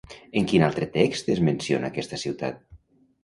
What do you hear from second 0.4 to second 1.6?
quin altre text es